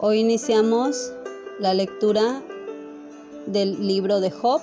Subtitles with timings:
[0.00, 1.12] Hoy iniciamos
[1.58, 2.40] la lectura
[3.46, 4.60] del libro de Job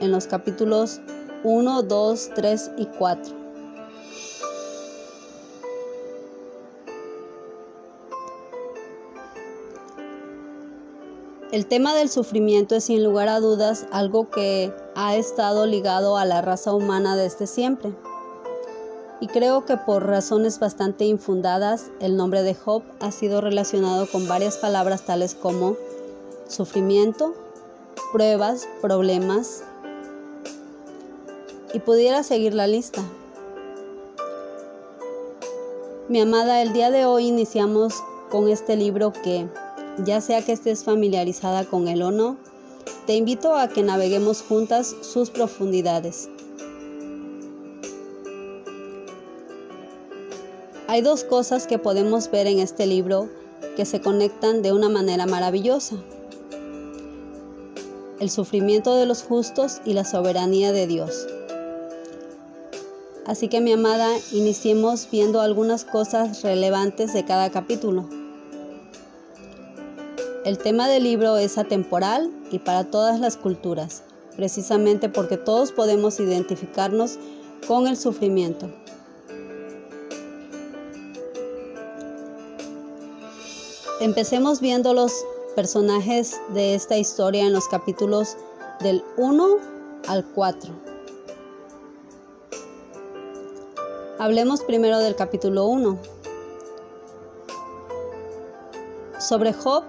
[0.00, 1.00] en los capítulos
[1.42, 3.34] 1, 2, 3 y 4.
[11.50, 16.26] El tema del sufrimiento es sin lugar a dudas algo que ha estado ligado a
[16.26, 17.94] la raza humana desde siempre
[19.24, 24.28] y creo que por razones bastante infundadas el nombre de Job ha sido relacionado con
[24.28, 25.78] varias palabras tales como
[26.46, 27.32] sufrimiento,
[28.12, 29.62] pruebas, problemas
[31.72, 33.00] y pudiera seguir la lista.
[36.10, 37.94] Mi amada, el día de hoy iniciamos
[38.30, 39.48] con este libro que,
[40.04, 42.36] ya sea que estés familiarizada con él o no,
[43.06, 46.28] te invito a que naveguemos juntas sus profundidades.
[50.94, 53.28] Hay dos cosas que podemos ver en este libro
[53.76, 55.96] que se conectan de una manera maravillosa.
[58.20, 61.26] El sufrimiento de los justos y la soberanía de Dios.
[63.26, 68.08] Así que mi amada, iniciemos viendo algunas cosas relevantes de cada capítulo.
[70.44, 74.04] El tema del libro es atemporal y para todas las culturas,
[74.36, 77.18] precisamente porque todos podemos identificarnos
[77.66, 78.70] con el sufrimiento.
[84.04, 85.24] Empecemos viendo los
[85.56, 88.36] personajes de esta historia en los capítulos
[88.80, 89.56] del 1
[90.06, 90.74] al 4.
[94.18, 95.98] Hablemos primero del capítulo 1.
[99.18, 99.84] Sobre Job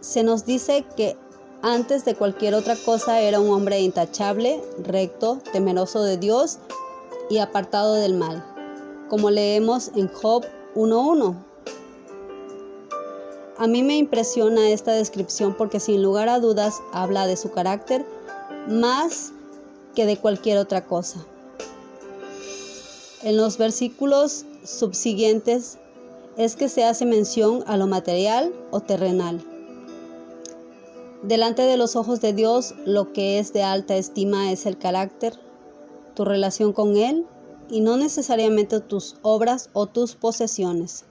[0.00, 1.16] se nos dice que
[1.62, 6.58] antes de cualquier otra cosa era un hombre intachable, recto, temeroso de Dios
[7.30, 8.44] y apartado del mal,
[9.08, 10.44] como leemos en Job
[10.74, 11.51] 1.1.
[13.62, 18.04] A mí me impresiona esta descripción porque sin lugar a dudas habla de su carácter
[18.66, 19.30] más
[19.94, 21.24] que de cualquier otra cosa.
[23.22, 25.78] En los versículos subsiguientes
[26.36, 29.40] es que se hace mención a lo material o terrenal.
[31.22, 35.38] Delante de los ojos de Dios, lo que es de alta estima es el carácter,
[36.16, 37.26] tu relación con Él
[37.70, 41.04] y no necesariamente tus obras o tus posesiones.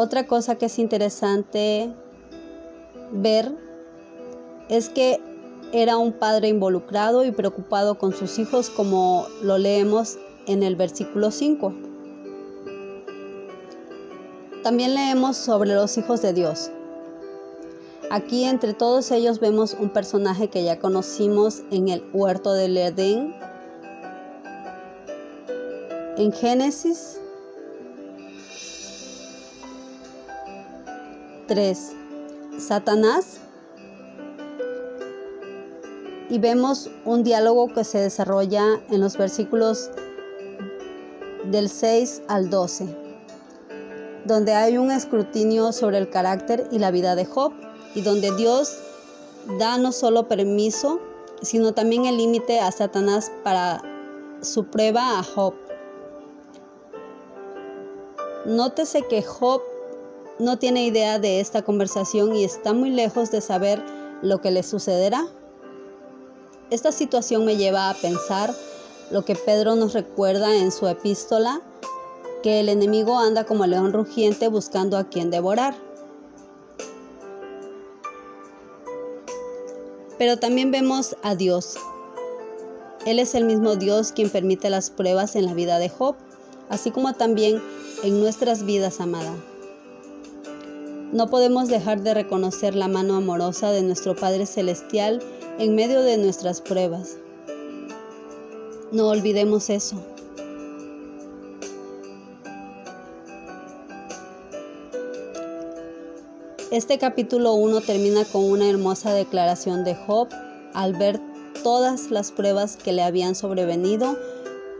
[0.00, 1.92] Otra cosa que es interesante
[3.10, 3.52] ver
[4.68, 5.20] es que
[5.72, 10.16] era un padre involucrado y preocupado con sus hijos como lo leemos
[10.46, 11.74] en el versículo 5.
[14.62, 16.70] También leemos sobre los hijos de Dios.
[18.08, 23.34] Aquí entre todos ellos vemos un personaje que ya conocimos en el huerto del Edén.
[26.16, 27.18] En Génesis
[31.48, 31.92] 3.
[32.58, 33.38] Satanás.
[36.28, 39.90] Y vemos un diálogo que se desarrolla en los versículos
[41.50, 42.86] del 6 al 12,
[44.26, 47.54] donde hay un escrutinio sobre el carácter y la vida de Job,
[47.94, 48.78] y donde Dios
[49.58, 51.00] da no solo permiso,
[51.40, 53.80] sino también el límite a Satanás para
[54.42, 55.54] su prueba a Job.
[58.44, 59.62] Nótese que Job
[60.38, 63.82] no tiene idea de esta conversación y está muy lejos de saber
[64.22, 65.26] lo que le sucederá.
[66.70, 68.54] Esta situación me lleva a pensar
[69.10, 71.60] lo que Pedro nos recuerda en su epístola,
[72.42, 75.74] que el enemigo anda como león rugiente buscando a quien devorar.
[80.18, 81.76] Pero también vemos a Dios.
[83.06, 86.16] Él es el mismo Dios quien permite las pruebas en la vida de Job,
[86.68, 87.62] así como también
[88.02, 89.32] en nuestras vidas, amada.
[91.12, 95.22] No podemos dejar de reconocer la mano amorosa de nuestro Padre Celestial
[95.58, 97.16] en medio de nuestras pruebas.
[98.92, 99.96] No olvidemos eso.
[106.70, 110.28] Este capítulo 1 termina con una hermosa declaración de Job
[110.74, 111.18] al ver
[111.62, 114.18] todas las pruebas que le habían sobrevenido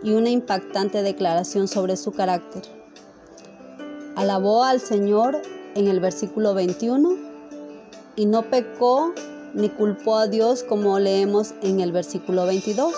[0.02, 2.64] y una impactante declaración sobre su carácter.
[4.14, 5.40] Alabó al Señor
[5.78, 7.16] en el versículo 21
[8.16, 9.14] y no pecó
[9.54, 12.92] ni culpó a Dios como leemos en el versículo 22.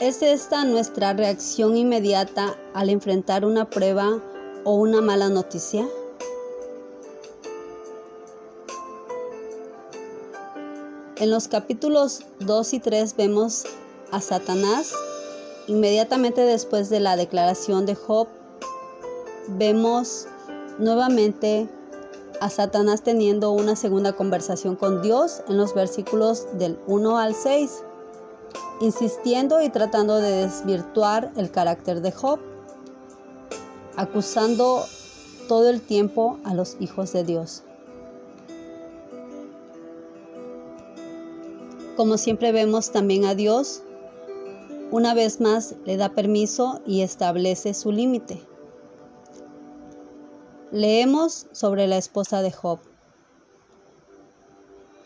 [0.00, 4.22] ¿Es esta nuestra reacción inmediata al enfrentar una prueba
[4.64, 5.86] o una mala noticia?
[11.16, 13.64] En los capítulos 2 y 3 vemos
[14.10, 14.94] a Satanás
[15.66, 18.28] inmediatamente después de la declaración de Job.
[19.48, 20.26] Vemos
[20.78, 21.68] nuevamente
[22.40, 27.82] a Satanás teniendo una segunda conversación con Dios en los versículos del 1 al 6,
[28.80, 32.40] insistiendo y tratando de desvirtuar el carácter de Job,
[33.96, 34.84] acusando
[35.48, 37.62] todo el tiempo a los hijos de Dios.
[41.96, 43.82] Como siempre vemos también a Dios,
[44.92, 48.42] una vez más le da permiso y establece su límite.
[50.70, 52.78] Leemos sobre la esposa de Job.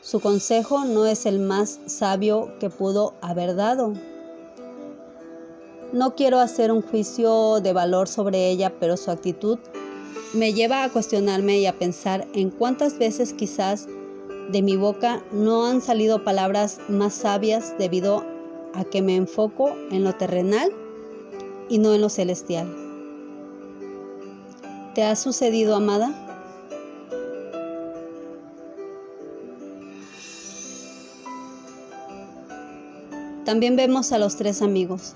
[0.03, 3.95] Su consejo no es el más sabio que pudo haber dado.
[5.93, 9.59] No quiero hacer un juicio de valor sobre ella, pero su actitud
[10.35, 13.87] me lleva a cuestionarme y a pensar en cuántas veces quizás
[14.51, 18.36] de mi boca no han salido palabras más sabias debido
[18.77, 20.71] a que me enfoco en lo terrenal
[21.69, 22.67] y no en lo celestial.
[24.95, 26.15] ¿Te ha sucedido, amada?
[33.45, 35.15] También vemos a los tres amigos.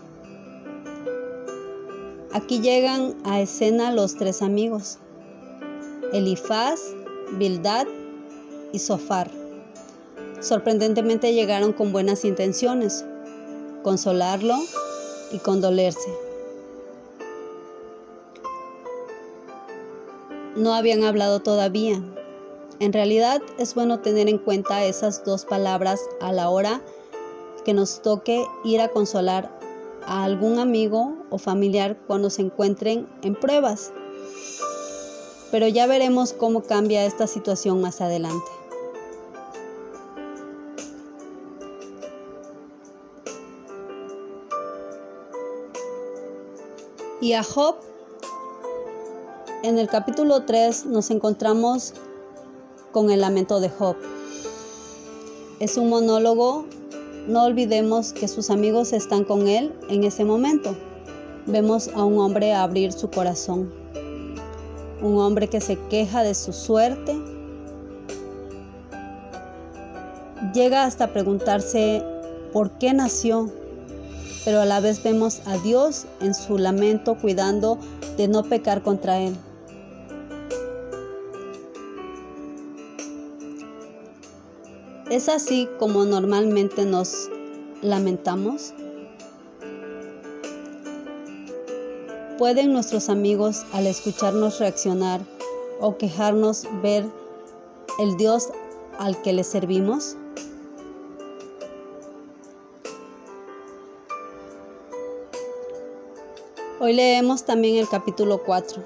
[2.33, 4.99] Aquí llegan a escena los tres amigos,
[6.13, 6.81] Elifaz,
[7.39, 7.89] Bildad
[8.73, 9.31] y Sofar.
[10.39, 13.05] Sorprendentemente llegaron con buenas intenciones,
[13.83, 14.57] consolarlo
[15.33, 16.11] y condolerse.
[20.57, 22.03] No habían hablado todavía.
[22.81, 26.81] En realidad es bueno tener en cuenta esas dos palabras a la hora
[27.65, 29.51] que nos toque ir a consolar
[30.07, 33.93] a algún amigo o familiar cuando se encuentren en pruebas.
[35.51, 38.60] Pero ya veremos cómo cambia esta situación más adelante.
[47.21, 47.77] Y a Job.
[49.63, 51.93] En el capítulo 3 nos encontramos
[52.93, 53.97] con el lamento de Job.
[55.59, 56.65] Es un monólogo,
[57.29, 60.75] no olvidemos que sus amigos están con él en ese momento.
[61.47, 63.73] Vemos a un hombre abrir su corazón,
[65.03, 67.19] un hombre que se queja de su suerte,
[70.55, 72.03] llega hasta preguntarse
[72.53, 73.51] por qué nació,
[74.45, 77.79] pero a la vez vemos a Dios en su lamento cuidando
[78.17, 79.37] de no pecar contra Él.
[85.11, 87.29] ¿Es así como normalmente nos
[87.83, 88.73] lamentamos?
[92.39, 95.21] ¿Pueden nuestros amigos al escucharnos reaccionar
[95.81, 97.05] o quejarnos ver
[97.99, 98.51] el Dios
[98.99, 100.17] al que le servimos?
[106.83, 108.83] Hoy leemos también el capítulo 4.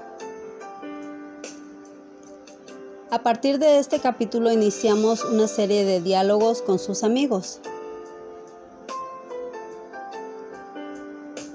[3.13, 7.61] A partir de este capítulo iniciamos una serie de diálogos con sus amigos.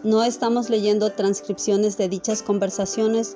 [0.06, 3.36] No estamos leyendo transcripciones de dichas conversaciones,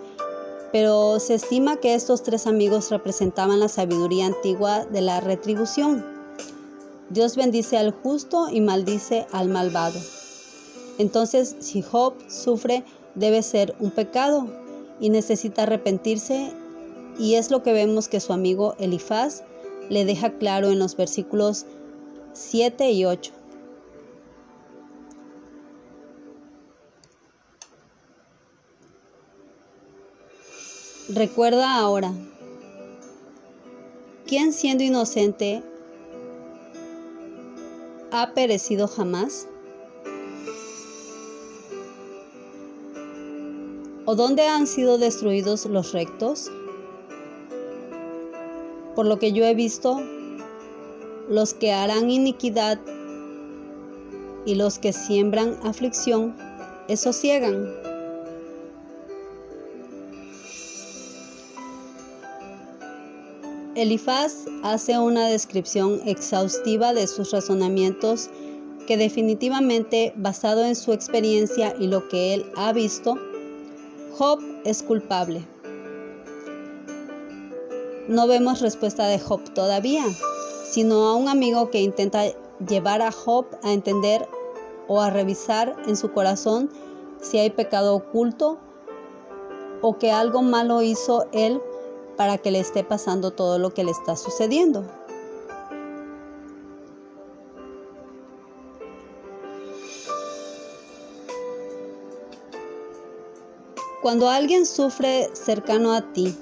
[0.71, 6.05] pero se estima que estos tres amigos representaban la sabiduría antigua de la retribución.
[7.09, 9.99] Dios bendice al justo y maldice al malvado.
[10.97, 12.83] Entonces, si Job sufre,
[13.15, 14.47] debe ser un pecado
[14.99, 16.53] y necesita arrepentirse
[17.17, 19.43] y es lo que vemos que su amigo Elifaz
[19.89, 21.65] le deja claro en los versículos
[22.33, 23.31] 7 y 8.
[31.09, 32.11] Recuerda ahora,
[34.25, 35.61] ¿quién siendo inocente
[38.11, 39.47] ha perecido jamás?
[44.13, 46.51] ¿O dónde han sido destruidos los rectos?
[48.93, 50.03] Por lo que yo he visto,
[51.29, 52.79] los que harán iniquidad
[54.45, 56.35] y los que siembran aflicción,
[56.87, 57.73] esos ciegan.
[63.73, 68.29] Elifaz hace una descripción exhaustiva de sus razonamientos
[68.85, 73.17] que definitivamente, basado en su experiencia y lo que él ha visto,
[74.17, 75.43] Job es culpable.
[78.07, 80.03] No vemos respuesta de Job todavía,
[80.69, 82.25] sino a un amigo que intenta
[82.67, 84.27] llevar a Job a entender
[84.87, 86.69] o a revisar en su corazón
[87.21, 88.59] si hay pecado oculto
[89.81, 91.59] o que algo malo hizo él
[92.15, 94.85] para que le esté pasando todo lo que le está sucediendo.
[104.03, 106.35] Cuando alguien sufre cercano a ti,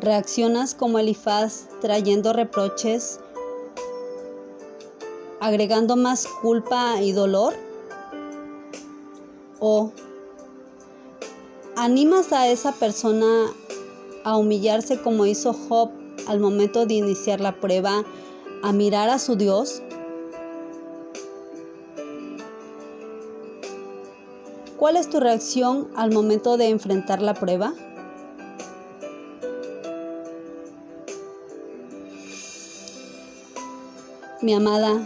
[0.00, 3.20] reaccionas como Elifaz trayendo reproches,
[5.38, 7.54] agregando más culpa y dolor?
[9.60, 9.92] ¿O
[11.76, 13.52] animas a esa persona
[14.24, 15.90] a humillarse como hizo Job
[16.26, 18.02] al momento de iniciar la prueba,
[18.64, 19.80] a mirar a su Dios?
[24.78, 27.74] ¿Cuál es tu reacción al momento de enfrentar la prueba?
[34.40, 35.02] Mi amada,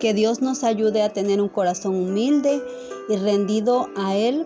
[0.00, 2.60] que Dios nos ayude a tener un corazón humilde
[3.08, 4.44] y rendido a Él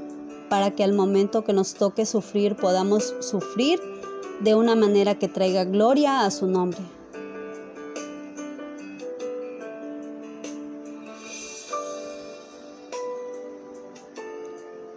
[0.50, 3.80] para que al momento que nos toque sufrir podamos sufrir
[4.40, 6.97] de una manera que traiga gloria a su nombre.